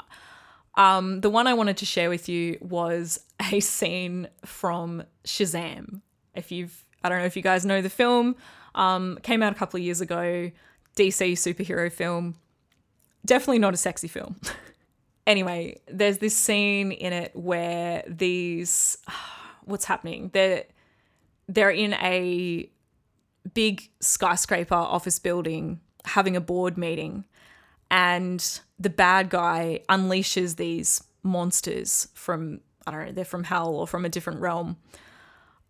um, 0.78 1.20
the 1.20 1.28
one 1.28 1.46
I 1.48 1.54
wanted 1.54 1.76
to 1.78 1.84
share 1.84 2.08
with 2.08 2.28
you 2.28 2.56
was 2.60 3.18
a 3.52 3.58
scene 3.60 4.28
from 4.44 5.02
Shazam. 5.24 6.00
If 6.34 6.52
you've, 6.52 6.84
I 7.02 7.08
don't 7.08 7.18
know 7.18 7.24
if 7.24 7.36
you 7.36 7.42
guys 7.42 7.66
know 7.66 7.82
the 7.82 7.90
film, 7.90 8.36
um, 8.76 9.18
came 9.22 9.42
out 9.42 9.52
a 9.52 9.56
couple 9.56 9.78
of 9.78 9.84
years 9.84 10.00
ago, 10.00 10.52
DC 10.96 11.32
superhero 11.32 11.92
film. 11.92 12.36
Definitely 13.26 13.58
not 13.58 13.74
a 13.74 13.76
sexy 13.76 14.06
film. 14.06 14.36
anyway, 15.26 15.80
there's 15.88 16.18
this 16.18 16.36
scene 16.36 16.92
in 16.92 17.12
it 17.12 17.32
where 17.34 18.04
these, 18.06 18.98
what's 19.64 19.84
happening? 19.84 20.30
They're 20.32 20.64
they're 21.48 21.70
in 21.70 21.94
a 21.94 22.70
big 23.54 23.88
skyscraper 24.00 24.74
office 24.74 25.18
building 25.18 25.80
having 26.04 26.36
a 26.36 26.40
board 26.40 26.76
meeting 26.76 27.24
and 27.90 28.60
the 28.78 28.90
bad 28.90 29.30
guy 29.30 29.80
unleashes 29.88 30.56
these 30.56 31.02
monsters 31.22 32.08
from 32.14 32.60
I 32.86 32.90
don't 32.90 33.06
know, 33.06 33.12
they're 33.12 33.24
from 33.24 33.44
hell 33.44 33.74
or 33.74 33.86
from 33.86 34.04
a 34.04 34.08
different 34.08 34.40
realm. 34.40 34.78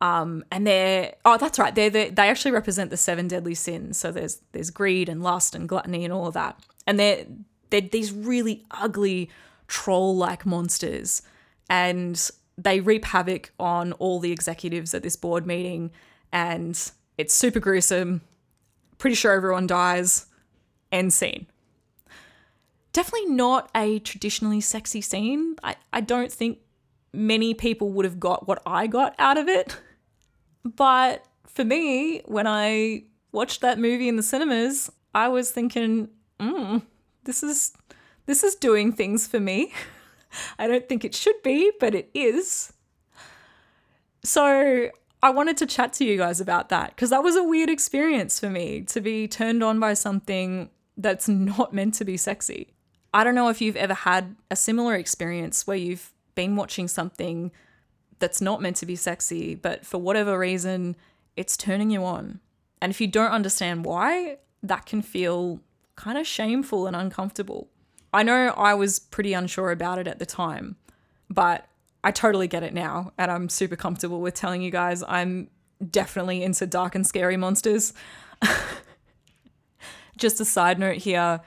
Um, 0.01 0.45
and 0.53 0.67
they're 0.67 1.15
oh, 1.25 1.37
that's 1.37 1.59
right. 1.59 1.75
They 1.75 1.89
they 1.89 2.29
actually 2.29 2.53
represent 2.53 2.91
the 2.91 2.97
seven 2.97 3.27
deadly 3.29 3.55
sins. 3.55 3.99
So 3.99 4.13
there's 4.13 4.41
there's 4.53 4.71
greed 4.71 5.09
and 5.09 5.23
lust 5.23 5.55
and 5.55 5.69
gluttony 5.69 6.05
and 6.05 6.13
all 6.13 6.27
of 6.27 6.35
that. 6.35 6.61
And 6.87 6.99
they're 6.99 7.27
they're 7.71 7.81
these 7.81 8.13
really 8.13 8.65
ugly 8.71 9.31
troll-like 9.67 10.47
monsters, 10.47 11.23
and 11.69 12.31
they 12.57 12.81
reap 12.81 13.05
havoc 13.05 13.53
on 13.59 13.93
all 13.95 14.21
the 14.21 14.33
executives 14.33 14.95
at 14.95 15.03
this 15.03 15.17
board 15.17 15.47
meeting. 15.47 15.91
And 16.33 16.91
it's 17.17 17.35
super 17.35 17.61
gruesome. 17.61 18.21
Pretty 18.99 19.17
sure 19.17 19.33
everyone 19.33 19.67
dies. 19.67 20.27
End 20.93 21.13
scene 21.13 21.47
definitely 22.99 23.31
not 23.31 23.71
a 23.76 24.00
traditionally 24.00 24.61
sexy 24.61 25.00
scene. 25.00 25.55
I, 25.62 25.76
I 25.93 26.00
don't 26.00 26.33
think 26.33 26.59
many 27.12 27.55
people 27.55 27.93
would 27.93 28.05
have 28.05 28.19
got 28.19 28.49
what 28.49 28.61
I 28.67 28.88
got 28.88 29.14
out 29.21 29.38
of 29.38 29.47
it. 29.49 29.78
But 30.64 31.25
for 31.47 31.64
me, 31.64 32.23
when 32.25 32.49
I 32.49 33.05
watched 33.31 33.61
that 33.61 33.78
movie 33.78 34.09
in 34.09 34.17
the 34.17 34.23
cinemas, 34.25 34.90
I 35.14 35.28
was 35.28 35.52
thinking, 35.52 36.09
mm, 36.40 36.83
this 37.23 37.45
is 37.45 37.73
this 38.26 38.43
is 38.43 38.57
doing 38.57 38.93
things 38.93 39.28
for 39.28 39.38
me. 39.38 39.73
I 40.59 40.67
don't 40.67 40.88
think 40.88 41.05
it 41.05 41.14
should 41.14 41.40
be, 41.45 41.71
but 41.78 41.95
it 41.95 42.11
is. 42.14 42.73
So 44.25 44.90
I 45.23 45.31
wanted 45.31 45.57
to 45.59 45.67
chat 45.67 45.93
to 45.95 46.05
you 46.05 46.17
guys 46.17 46.40
about 46.40 46.69
that 46.71 46.97
because 46.97 47.11
that 47.11 47.23
was 47.23 47.37
a 47.37 47.45
weird 47.45 47.71
experience 47.71 48.40
for 48.40 48.50
me 48.50 48.81
to 48.88 49.00
be 49.00 49.28
turned 49.28 49.62
on 49.62 49.78
by 49.78 49.95
something 49.95 50.71
that's 50.97 51.28
not 51.28 51.73
meant 51.73 51.95
to 51.95 52.05
be 52.05 52.17
sexy. 52.17 52.75
I 53.12 53.25
don't 53.25 53.35
know 53.35 53.49
if 53.49 53.61
you've 53.61 53.77
ever 53.77 53.95
had 53.95 54.37
a 54.50 54.57
similar 54.57 54.95
experience 54.95 55.67
where 55.67 55.77
you've 55.77 56.12
been 56.35 56.57
watching 56.57 56.88
something 56.88 57.50
that's 58.19 58.41
not 58.41 58.61
meant 58.61 58.77
to 58.77 58.87
be 58.87 58.97
sexy, 58.97 59.55
but 59.55 59.87
for 59.87 59.99
whatever 59.99 60.38
reason, 60.38 60.97
it's 61.37 61.57
turning 61.57 61.91
you 61.91 62.05
on. 62.05 62.41
And 62.81 62.91
if 62.91 63.00
you 63.00 63.07
don't 63.07 63.31
understand 63.31 63.85
why, 63.85 64.38
that 64.62 64.87
can 64.87 65.03
feel 65.03 65.61
kind 65.97 66.19
of 66.19 66.27
shameful 66.27 66.87
and 66.87 66.95
uncomfortable. 66.95 67.69
I 68.12 68.23
know 68.23 68.49
I 68.57 68.75
was 68.75 68.99
pretty 68.99 69.33
unsure 69.33 69.71
about 69.71 69.99
it 69.99 70.07
at 70.07 70.19
the 70.19 70.27
time, 70.27 70.77
but 71.29 71.67
I 72.05 72.11
totally 72.11 72.49
get 72.49 72.62
it 72.62 72.73
now. 72.73 73.12
And 73.19 73.31
I'm 73.31 73.49
super 73.49 73.77
comfortable 73.77 74.21
with 74.21 74.35
telling 74.35 74.62
you 74.62 74.71
guys 74.71 75.03
I'm 75.07 75.49
definitely 75.91 76.43
into 76.43 76.67
dark 76.67 76.95
and 76.95 77.07
scary 77.07 77.37
monsters. 77.37 77.93
Just 80.17 80.41
a 80.41 80.45
side 80.45 80.79
note 80.79 80.97
here 80.97 81.41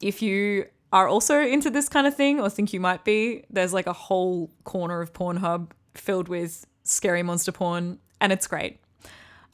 if 0.00 0.22
you 0.22 0.66
are 0.92 1.06
also 1.06 1.40
into 1.40 1.70
this 1.70 1.88
kind 1.88 2.06
of 2.06 2.14
thing 2.16 2.40
or 2.40 2.48
think 2.48 2.72
you 2.72 2.80
might 2.80 3.04
be, 3.04 3.44
there's 3.50 3.72
like 3.72 3.86
a 3.86 3.92
whole 3.92 4.50
corner 4.64 5.00
of 5.00 5.12
Pornhub 5.12 5.70
filled 5.94 6.28
with 6.28 6.66
scary 6.84 7.22
monster 7.22 7.52
porn, 7.52 7.98
and 8.20 8.32
it's 8.32 8.46
great. 8.46 8.80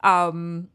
Um, 0.03 0.69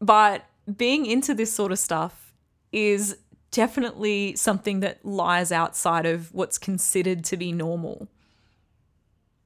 but 0.00 0.44
being 0.76 1.06
into 1.06 1.34
this 1.34 1.52
sort 1.52 1.70
of 1.70 1.78
stuff 1.78 2.32
is 2.72 3.16
definitely 3.50 4.34
something 4.34 4.80
that 4.80 5.04
lies 5.04 5.52
outside 5.52 6.06
of 6.06 6.32
what's 6.34 6.58
considered 6.58 7.24
to 7.24 7.36
be 7.36 7.52
normal. 7.52 8.08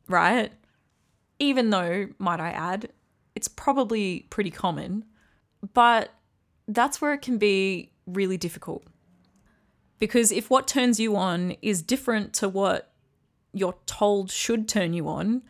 Right? 0.09 0.53
Even 1.39 1.71
though, 1.71 2.09
might 2.19 2.41
I 2.41 2.51
add, 2.51 2.91
it's 3.35 3.49
probably 3.49 4.27
pretty 4.31 4.51
common, 4.51 5.05
but 5.75 6.11
that's 6.67 7.01
where 7.01 7.13
it 7.13 7.21
can 7.21 7.37
be 7.37 7.91
really 8.07 8.39
difficult 8.39 8.85
because 9.99 10.33
if 10.33 10.51
what 10.51 10.67
turns 10.67 11.01
you 11.01 11.17
on 11.17 11.57
is 11.63 11.83
different 11.83 12.33
to 12.35 12.49
what 12.49 12.93
you're 13.53 13.77
told 13.87 14.31
should 14.31 14.69
turn 14.69 14.93
you 14.93 15.09
on, 15.09 15.43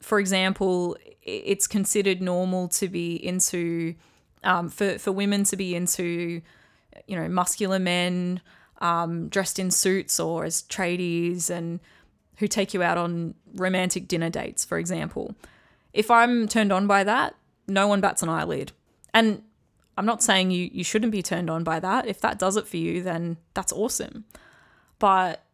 for 0.00 0.18
example, 0.18 0.96
it's 1.22 1.66
considered 1.66 2.20
normal 2.20 2.68
to 2.68 2.88
be 2.88 3.14
into, 3.14 3.94
um, 4.42 4.68
for, 4.68 4.98
for 4.98 5.12
women 5.12 5.44
to 5.44 5.56
be 5.56 5.74
into, 5.74 6.42
you 7.06 7.16
know, 7.16 7.28
muscular 7.28 7.78
men 7.78 8.40
um, 8.80 9.28
dressed 9.28 9.58
in 9.58 9.70
suits 9.70 10.18
or 10.18 10.44
as 10.44 10.62
tradies 10.62 11.50
and 11.50 11.80
who 12.38 12.48
take 12.48 12.74
you 12.74 12.82
out 12.82 12.98
on 12.98 13.34
romantic 13.54 14.08
dinner 14.08 14.30
dates, 14.30 14.64
for 14.64 14.78
example. 14.78 15.34
If 15.92 16.10
I'm 16.10 16.48
turned 16.48 16.72
on 16.72 16.86
by 16.86 17.04
that, 17.04 17.36
no 17.68 17.86
one 17.86 18.00
bats 18.00 18.22
an 18.22 18.28
eyelid. 18.28 18.72
And 19.14 19.42
I'm 19.96 20.06
not 20.06 20.22
saying 20.22 20.50
you 20.50 20.70
you 20.72 20.84
shouldn't 20.84 21.12
be 21.12 21.22
turned 21.22 21.50
on 21.50 21.64
by 21.64 21.80
that. 21.80 22.06
If 22.06 22.20
that 22.20 22.38
does 22.38 22.56
it 22.56 22.66
for 22.66 22.76
you, 22.76 23.02
then 23.02 23.36
that's 23.54 23.72
awesome. 23.72 24.24
But 24.98 25.44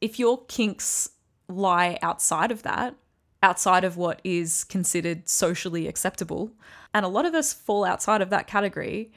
if 0.00 0.18
your 0.18 0.44
kinks 0.46 1.10
lie 1.48 1.98
outside 2.02 2.50
of 2.50 2.62
that, 2.62 2.94
outside 3.42 3.84
of 3.84 3.96
what 3.96 4.20
is 4.24 4.64
considered 4.64 5.28
socially 5.28 5.88
acceptable, 5.88 6.52
and 6.94 7.04
a 7.04 7.08
lot 7.08 7.26
of 7.26 7.34
us 7.34 7.52
fall 7.52 7.84
outside 7.84 8.22
of 8.22 8.30
that 8.30 8.46
category, 8.46 9.12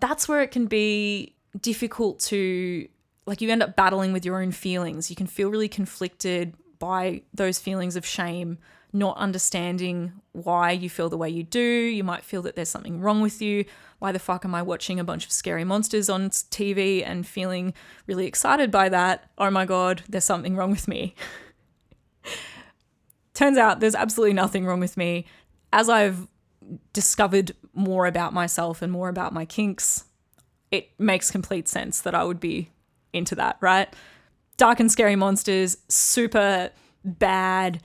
that's 0.00 0.28
where 0.28 0.42
it 0.42 0.50
can 0.50 0.66
be 0.66 1.34
difficult 1.60 2.18
to 2.18 2.88
like 3.26 3.40
you 3.40 3.50
end 3.50 3.62
up 3.62 3.76
battling 3.76 4.12
with 4.12 4.24
your 4.24 4.40
own 4.42 4.52
feelings. 4.52 5.10
You 5.10 5.16
can 5.16 5.26
feel 5.26 5.50
really 5.50 5.68
conflicted 5.68 6.54
by 6.78 7.22
those 7.32 7.58
feelings 7.58 7.94
of 7.94 8.04
shame, 8.04 8.58
not 8.92 9.16
understanding 9.16 10.12
why 10.32 10.70
you 10.70 10.90
feel 10.90 11.08
the 11.08 11.16
way 11.16 11.28
you 11.28 11.42
do. 11.42 11.60
You 11.60 12.04
might 12.04 12.24
feel 12.24 12.42
that 12.42 12.56
there's 12.56 12.68
something 12.68 13.00
wrong 13.00 13.22
with 13.22 13.40
you. 13.40 13.64
Why 13.98 14.12
the 14.12 14.18
fuck 14.18 14.44
am 14.44 14.54
I 14.54 14.62
watching 14.62 15.00
a 15.00 15.04
bunch 15.04 15.24
of 15.24 15.32
scary 15.32 15.64
monsters 15.64 16.10
on 16.10 16.30
TV 16.30 17.06
and 17.06 17.26
feeling 17.26 17.72
really 18.06 18.26
excited 18.26 18.70
by 18.70 18.88
that? 18.90 19.30
Oh 19.38 19.50
my 19.50 19.64
god, 19.64 20.02
there's 20.08 20.24
something 20.24 20.56
wrong 20.56 20.70
with 20.70 20.88
me. 20.88 21.14
Turns 23.34 23.56
out 23.56 23.80
there's 23.80 23.94
absolutely 23.94 24.34
nothing 24.34 24.66
wrong 24.66 24.80
with 24.80 24.96
me. 24.96 25.26
As 25.72 25.88
I've 25.88 26.28
discovered 26.92 27.52
more 27.72 28.06
about 28.06 28.34
myself 28.34 28.82
and 28.82 28.92
more 28.92 29.08
about 29.08 29.32
my 29.32 29.46
kinks, 29.46 30.04
it 30.70 30.90
makes 30.98 31.30
complete 31.30 31.68
sense 31.68 32.00
that 32.02 32.14
I 32.14 32.24
would 32.24 32.40
be 32.40 32.70
into 33.12 33.34
that, 33.36 33.56
right? 33.60 33.94
Dark 34.58 34.80
and 34.80 34.92
scary 34.92 35.16
monsters, 35.16 35.78
super 35.88 36.70
bad, 37.04 37.82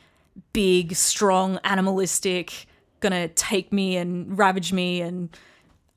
big, 0.53 0.95
strong, 0.95 1.59
animalistic, 1.63 2.67
gonna 2.99 3.27
take 3.27 3.71
me 3.71 3.97
and 3.97 4.37
ravage 4.37 4.73
me, 4.73 5.01
and 5.01 5.29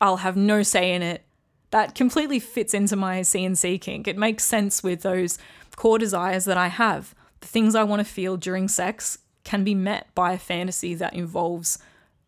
I'll 0.01 0.19
have 0.19 0.37
no 0.37 0.63
say 0.63 0.93
in 0.93 1.03
it. 1.03 1.23
That 1.71 1.95
completely 1.95 2.41
fits 2.41 2.75
into 2.75 2.97
my 2.97 3.21
CNC 3.21 3.81
kink. 3.81 4.09
It 4.09 4.17
makes 4.17 4.45
sense 4.45 4.83
with 4.83 5.03
those 5.03 5.39
core 5.77 5.99
desires 5.99 6.45
that 6.47 6.57
I 6.57 6.69
have. 6.69 7.15
The 7.41 7.47
things 7.47 7.75
I 7.75 7.85
want 7.85 8.01
to 8.01 8.13
feel 8.13 8.37
during 8.37 8.69
sex 8.69 9.19
can 9.45 9.65
be 9.65 9.75
met 9.75 10.15
by 10.15 10.33
a 10.33 10.39
fantasy 10.39 10.95
that 10.95 11.15
involves 11.15 11.79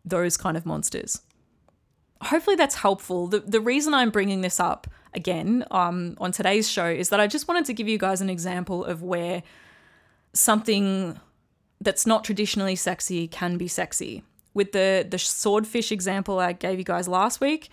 those 0.05 0.37
kind 0.37 0.57
of 0.57 0.65
monsters. 0.65 1.21
Hopefully 2.21 2.55
that's 2.55 2.75
helpful. 2.75 3.27
The, 3.27 3.39
the 3.41 3.61
reason 3.61 3.93
I'm 3.93 4.09
bringing 4.09 4.41
this 4.41 4.59
up 4.59 4.87
again 5.13 5.65
um, 5.71 6.15
on 6.19 6.31
today's 6.31 6.69
show 6.69 6.87
is 6.87 7.09
that 7.09 7.19
I 7.19 7.27
just 7.27 7.47
wanted 7.47 7.65
to 7.65 7.73
give 7.73 7.87
you 7.87 7.97
guys 7.97 8.21
an 8.21 8.29
example 8.29 8.83
of 8.85 9.03
where 9.03 9.43
something 10.33 11.19
that's 11.81 12.05
not 12.05 12.23
traditionally 12.23 12.75
sexy 12.75 13.27
can 13.27 13.57
be 13.57 13.67
sexy. 13.67 14.23
With 14.53 14.71
the 14.71 15.05
the 15.09 15.17
swordfish 15.17 15.91
example 15.91 16.39
I 16.39 16.53
gave 16.53 16.77
you 16.77 16.85
guys 16.85 17.07
last 17.07 17.41
week, 17.41 17.69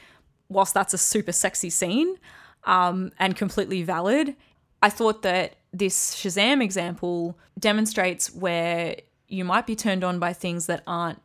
whilst 0.48 0.74
that's 0.74 0.94
a 0.94 0.98
super 0.98 1.32
sexy 1.32 1.70
scene 1.70 2.16
um, 2.64 3.12
and 3.18 3.36
completely 3.36 3.82
valid, 3.82 4.34
I 4.82 4.90
thought 4.90 5.22
that 5.22 5.56
this 5.72 6.14
Shazam 6.14 6.62
example 6.62 7.38
demonstrates 7.58 8.32
where 8.34 8.96
you 9.28 9.44
might 9.44 9.66
be 9.66 9.76
turned 9.76 10.02
on 10.02 10.18
by 10.18 10.32
things 10.32 10.66
that 10.66 10.82
aren't 10.86 11.20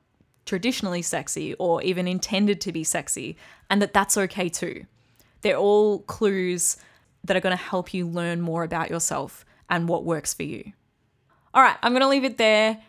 traditionally 0.46 1.02
sexy 1.02 1.56
or 1.56 1.82
even 1.82 2.08
intended 2.08 2.62
to 2.62 2.72
be 2.72 2.84
sexy, 2.84 3.36
and 3.70 3.82
that 3.82 3.94
that's 3.94 4.18
okay 4.18 4.50
too. 4.50 4.86
They're 5.42 5.58
all 5.58 6.00
clues 6.00 6.78
that 7.24 7.36
are 7.36 7.42
going 7.42 7.58
to 7.58 7.64
help 7.64 7.94
you 7.94 8.08
learn 8.08 8.42
more 8.42 8.64
about 8.64 8.90
yourself 8.90 9.46
and 9.70 9.90
what 9.90 10.04
works 10.04 10.34
for 10.34 10.44
you. 10.44 10.74
All 11.56 11.62
right, 11.62 11.78
I'm 11.82 11.94
going 11.94 12.02
to 12.02 12.10
leave 12.10 12.26
it 12.26 12.38
there. 12.38 12.82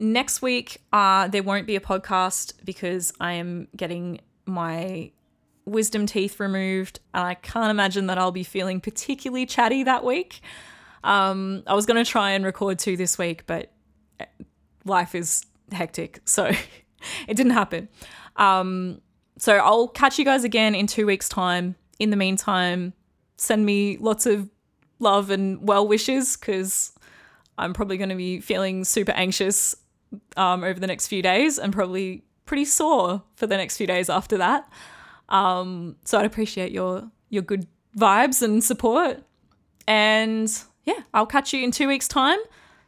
Next 0.00 0.42
week, 0.42 0.82
uh, 0.92 1.28
there 1.28 1.44
won't 1.44 1.68
be 1.68 1.76
a 1.76 1.80
podcast 1.80 2.52
because 2.64 3.12
I 3.20 3.34
am 3.34 3.68
getting 3.76 4.20
my 4.44 5.12
wisdom 5.66 6.04
teeth 6.04 6.40
removed, 6.40 6.98
and 7.14 7.24
I 7.24 7.34
can't 7.34 7.70
imagine 7.70 8.08
that 8.08 8.18
I'll 8.18 8.32
be 8.32 8.42
feeling 8.42 8.80
particularly 8.80 9.46
chatty 9.46 9.84
that 9.84 10.04
week. 10.04 10.40
Um, 11.04 11.62
I 11.68 11.74
was 11.74 11.86
going 11.86 12.04
to 12.04 12.10
try 12.10 12.32
and 12.32 12.44
record 12.44 12.80
two 12.80 12.96
this 12.96 13.18
week, 13.18 13.46
but 13.46 13.70
eh, 14.18 14.24
life 14.84 15.14
is 15.14 15.46
hectic, 15.70 16.20
so 16.24 16.46
it 17.28 17.36
didn't 17.36 17.52
happen. 17.52 17.88
Um, 18.34 19.00
so 19.36 19.58
I'll 19.58 19.86
catch 19.86 20.18
you 20.18 20.24
guys 20.24 20.42
again 20.42 20.74
in 20.74 20.88
two 20.88 21.06
weeks' 21.06 21.28
time 21.28 21.76
in 22.00 22.10
the 22.10 22.16
meantime, 22.16 22.94
send 23.36 23.64
me 23.64 23.96
lots 23.98 24.26
of 24.26 24.50
love 24.98 25.30
and 25.30 25.68
well 25.68 25.86
wishes 25.86 26.36
because 26.36 26.97
I'm 27.58 27.74
probably 27.74 27.96
going 27.96 28.10
to 28.10 28.14
be 28.14 28.40
feeling 28.40 28.84
super 28.84 29.12
anxious 29.12 29.76
um, 30.36 30.64
over 30.64 30.78
the 30.78 30.86
next 30.86 31.08
few 31.08 31.22
days 31.22 31.58
and 31.58 31.72
probably 31.72 32.24
pretty 32.46 32.64
sore 32.64 33.22
for 33.34 33.46
the 33.46 33.56
next 33.56 33.76
few 33.76 33.86
days 33.86 34.08
after 34.08 34.38
that. 34.38 34.70
Um, 35.28 35.96
so 36.04 36.18
I'd 36.18 36.26
appreciate 36.26 36.72
your 36.72 37.10
your 37.28 37.42
good 37.42 37.66
vibes 37.96 38.42
and 38.42 38.64
support. 38.64 39.22
And 39.86 40.50
yeah, 40.84 41.00
I'll 41.12 41.26
catch 41.26 41.52
you 41.52 41.62
in 41.62 41.70
two 41.70 41.88
weeks' 41.88 42.08
time. 42.08 42.38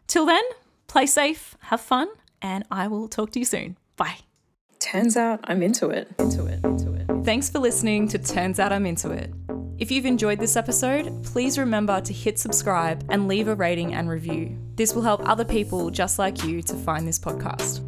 Till 0.07 0.25
then, 0.27 0.43
play 0.87 1.07
safe, 1.07 1.57
have 1.61 1.81
fun, 1.81 2.09
and 2.41 2.65
I 2.71 2.89
will 2.89 3.09
talk 3.09 3.33
to 3.33 3.39
you 3.39 3.45
soon. 3.45 3.77
Bye. 3.97 4.17
Turns 4.79 5.17
out 5.17 5.41
I'm 5.45 5.63
into 5.63 5.91
it. 5.91 6.11
Into 6.19 6.47
it. 6.47 6.65
Into 6.65 6.95
it. 6.95 7.25
Thanks 7.25 7.51
for 7.51 7.59
listening 7.59 8.09
to 8.09 8.19
Turns 8.19 8.59
Out 8.59 8.73
I'm 8.73 8.87
Into 8.87 9.11
It. 9.11 9.31
If 9.81 9.91
you've 9.91 10.05
enjoyed 10.05 10.39
this 10.39 10.57
episode, 10.57 11.25
please 11.25 11.57
remember 11.57 12.03
to 12.03 12.13
hit 12.13 12.39
subscribe 12.39 13.03
and 13.09 13.27
leave 13.27 13.49
a 13.49 13.55
rating 13.55 13.95
and 13.95 14.11
review. 14.11 14.59
This 14.77 14.95
will 14.95 15.01
help 15.01 15.27
other 15.27 15.45
people 15.45 15.89
just 15.89 16.19
like 16.19 16.45
you 16.45 16.61
to 16.61 16.75
find 16.75 17.09
this 17.09 17.19
podcast. 17.19 17.81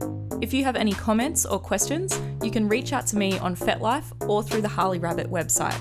If 0.43 0.55
you 0.55 0.65
have 0.65 0.75
any 0.75 0.95
comments 0.95 1.45
or 1.45 1.59
questions, 1.59 2.19
you 2.43 2.51
can 2.51 2.67
reach 2.67 2.95
out 2.95 3.07
to 3.09 3.19
me 3.19 3.39
on 3.41 3.55
FetLife 3.55 4.27
or 4.27 4.43
through 4.43 4.63
the 4.63 4.69
Harley 4.69 5.01
Rabbit 5.01 5.31
website. 5.31 5.79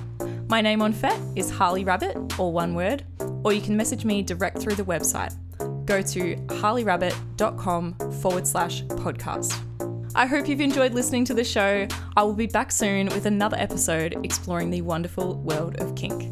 My 0.49 0.59
name 0.59 0.81
on 0.81 0.91
Fet 0.91 1.17
is 1.37 1.49
Harley 1.49 1.85
Rabbit, 1.85 2.37
or 2.37 2.51
one 2.51 2.75
word, 2.75 3.05
or 3.45 3.53
you 3.53 3.61
can 3.61 3.77
message 3.77 4.03
me 4.03 4.21
direct 4.21 4.57
through 4.57 4.75
the 4.75 4.83
website. 4.83 5.33
Go 5.85 6.01
to 6.01 6.35
harleyrabbit.com 6.35 7.93
forward 8.19 8.45
slash 8.45 8.83
podcast. 8.83 9.57
I 10.13 10.25
hope 10.25 10.49
you've 10.49 10.59
enjoyed 10.59 10.93
listening 10.93 11.23
to 11.25 11.33
the 11.33 11.43
show. 11.43 11.87
I 12.17 12.23
will 12.23 12.33
be 12.33 12.47
back 12.47 12.71
soon 12.71 13.07
with 13.07 13.25
another 13.25 13.55
episode 13.57 14.17
exploring 14.25 14.69
the 14.69 14.81
wonderful 14.81 15.37
world 15.37 15.79
of 15.79 15.95
kink. 15.95 16.29